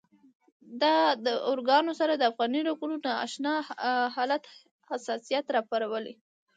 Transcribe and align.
د 0.81 0.83
داروګانو 1.25 1.91
سره 1.99 2.13
د 2.15 2.23
افغاني 2.31 2.61
رګونو 2.69 2.95
نا 3.05 3.13
اشنا 3.25 3.53
حالت 4.15 4.43
حساسیت 4.89 5.45
راپارولی. 5.55 6.13